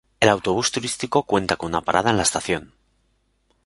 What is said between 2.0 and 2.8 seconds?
en la estación.